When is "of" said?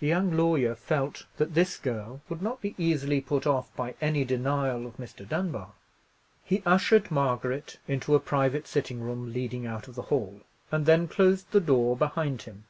4.86-4.98, 9.88-9.94